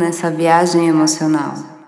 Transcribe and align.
Nessa 0.00 0.30
viagem 0.30 0.88
emocional. 0.88 1.79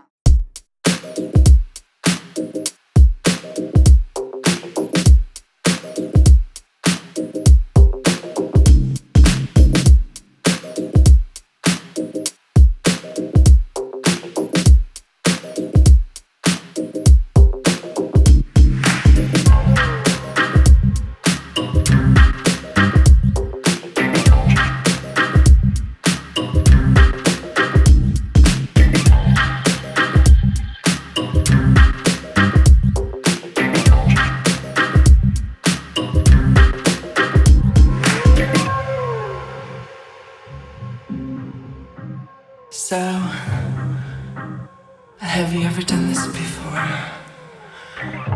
before. 46.55 48.32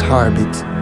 Heartbeat, 0.00 0.75